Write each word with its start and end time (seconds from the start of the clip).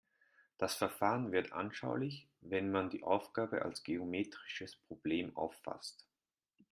Das 0.57 0.73
Verfahren 0.73 1.31
wird 1.31 1.51
anschaulich, 1.51 2.27
wenn 2.39 2.71
man 2.71 2.89
die 2.89 3.03
Aufgabe 3.03 3.61
als 3.61 3.83
geometrisches 3.83 4.75
Problem 4.87 5.37
auffasst. 5.37 6.07